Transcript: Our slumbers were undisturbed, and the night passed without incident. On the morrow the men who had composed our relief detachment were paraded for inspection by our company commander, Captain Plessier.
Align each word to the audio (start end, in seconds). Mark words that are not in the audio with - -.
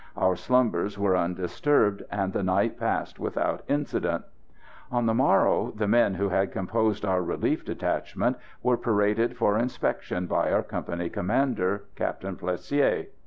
Our 0.17 0.35
slumbers 0.35 0.97
were 0.97 1.15
undisturbed, 1.15 2.01
and 2.09 2.33
the 2.33 2.41
night 2.41 2.79
passed 2.79 3.19
without 3.19 3.61
incident. 3.67 4.23
On 4.91 5.05
the 5.05 5.13
morrow 5.13 5.73
the 5.75 5.87
men 5.87 6.15
who 6.15 6.29
had 6.29 6.51
composed 6.51 7.05
our 7.05 7.21
relief 7.21 7.63
detachment 7.63 8.37
were 8.63 8.77
paraded 8.77 9.37
for 9.37 9.59
inspection 9.59 10.25
by 10.25 10.51
our 10.51 10.63
company 10.63 11.07
commander, 11.07 11.83
Captain 11.95 12.35
Plessier. 12.35 13.09